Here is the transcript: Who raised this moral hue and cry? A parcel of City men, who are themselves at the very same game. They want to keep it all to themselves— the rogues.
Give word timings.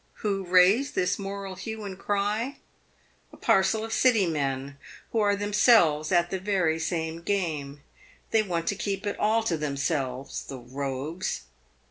Who 0.25 0.43
raised 0.45 0.95
this 0.95 1.19
moral 1.19 1.53
hue 1.53 1.83
and 1.83 1.95
cry? 1.95 2.57
A 3.31 3.37
parcel 3.37 3.85
of 3.85 3.93
City 3.93 4.25
men, 4.25 4.77
who 5.11 5.19
are 5.19 5.35
themselves 5.35 6.11
at 6.11 6.31
the 6.31 6.39
very 6.39 6.79
same 6.79 7.21
game. 7.21 7.83
They 8.31 8.41
want 8.41 8.65
to 8.69 8.75
keep 8.75 9.05
it 9.05 9.19
all 9.19 9.43
to 9.43 9.57
themselves— 9.57 10.43
the 10.47 10.57
rogues. 10.57 11.43